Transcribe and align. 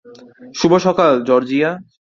শুভ 0.55 0.71
সকাল, 0.77 1.13
জর্জিয়া। 1.23 1.71